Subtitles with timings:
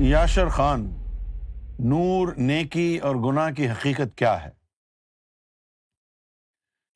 [0.00, 0.80] یاشر خان،
[1.78, 4.50] نور، نیکی اور گناہ کی حقیقت کیا ہے؟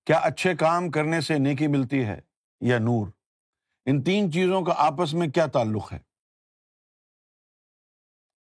[0.06, 2.20] کیا اچھے کام کرنے سے نیکی ملتی ہے
[2.60, 3.08] یا نور؟
[3.86, 5.98] ان تین چیزوں کا آپس میں کیا تعلق ہے؟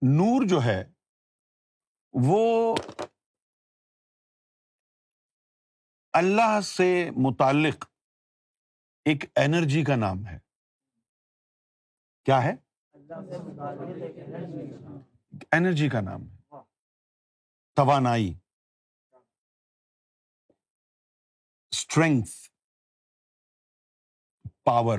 [0.03, 0.85] نور جو ہے،
[2.13, 2.77] وہ
[6.13, 7.85] اللہ سے متعلق
[9.05, 10.39] ایک انرجی کا نام ہے۔
[12.25, 12.66] کیا ہے؟
[15.53, 16.37] انرجی کا نام ہے۔
[17.75, 18.39] توانائی۔
[21.71, 22.51] اسٹرینگس
[24.65, 24.99] پاور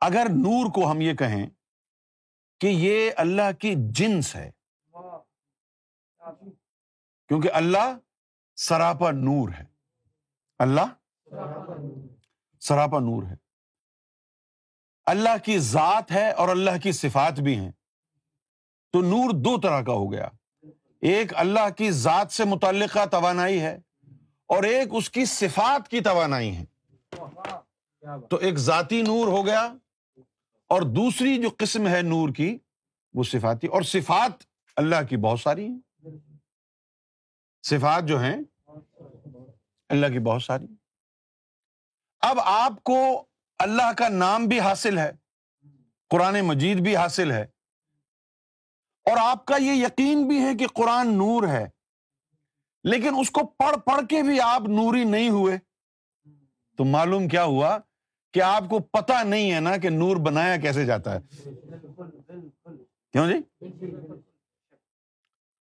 [0.00, 1.50] اگر نور کو ہم یہ کہیں
[2.60, 4.50] کہ یہ اللہ کی جنس ہے،
[7.28, 7.98] کیونکہ اللہ
[8.56, 9.64] سراپا نور ہے۔
[10.58, 10.94] اللہ
[12.60, 13.49] سراپا نور ہے۔
[15.06, 17.70] اللہ کی ذات ہے اور اللہ کی صفات بھی ہیں۔
[18.92, 20.28] تو نور دو طرح کا ہو گیا۔
[21.00, 23.78] ایک اللہ کی ذات سے متعلقہ توانائی ہے
[24.46, 26.64] اور ایک اس کی صفات کی توانائی ہے۔
[28.30, 29.74] تو ایک ذاتی نور ہو گیا
[30.66, 32.58] اور دوسری جو قسم ہے نور کی
[33.14, 34.44] وہ صفاتی اور صفات
[34.76, 35.78] اللہ کی بہت ساری ہیں۔
[37.62, 38.36] صفات جو ہیں
[39.88, 40.66] اللہ کی بہت ساری۔
[42.20, 43.26] اب آپ کو
[43.60, 45.12] اللہ کا نام بھی حاصل ہے،
[46.10, 47.42] قرآن مجید بھی حاصل ہے۔
[49.04, 51.68] اور آپ کا یہ یقین بھی ہے کہ قرآن نور ہے،
[52.84, 55.58] لیکن اس کو پڑھ پڑھ کے بھی آپ نوری نہیں ہوئے۔
[56.76, 57.78] تو معلوم کیا ہوا
[58.32, 61.20] کہ آپ کو پتا نہیں ہے نا کہ نور بنایا کیسے جاتا ہے۔
[63.12, 63.66] کیوں جی؟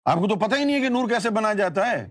[0.04, 2.08] آپ کو تو پتا ہی نہیں ہے کہ نور کیسے بنایا جاتا ہے۔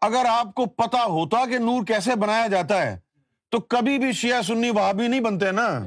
[0.00, 3.11] اگر آپ کو پتا ہوتا کہ نور کیسے بنایا جاتا ہے
[3.52, 5.86] تو کبھی بھی شیعہ سنی وہاں بھی نہیں بنتے نا۔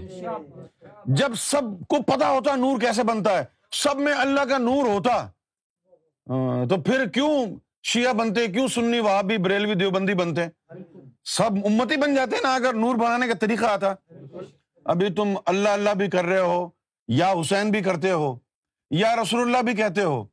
[1.06, 5.28] جب سب کو پتا ہوتا نور کیسے بنتا ہے، سب میں اللہ کا نور ہوتا۔
[6.30, 7.46] ہاں، تو پھر کیوں
[7.84, 10.42] شیعہ بنتے، کیوں سنی وہاں بھی بریلوی دیوبندی بنتے؟
[11.24, 13.94] سب امتی بن جاتے نا اگر نور بنانے کا طریقہ آتا۔
[14.86, 16.70] ابھی تم اللہ اللہ بھی کر رہے ہو،
[17.08, 18.36] یا حسین بھی کرتے ہو،
[18.92, 20.26] یا رسول اللہ بھی کہتے ہو۔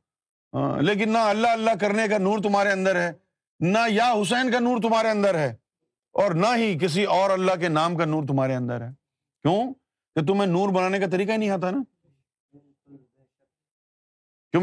[0.53, 3.11] ہاں، لیکن نہ اللہ اللہ کرنے کا نور تمہارے اندر ہے،
[3.59, 5.62] نہ یا حسین کا نور تمہارے اندر ہے۔
[6.13, 8.89] اور نہ ہی کسی اور اللہ کے نام کا نور تمہارے اندر ہے۔
[9.41, 9.73] کیوں؟
[10.15, 11.83] کہ تمہیں نور بنانے کا طریقہ ہی نہیں آتا نا۔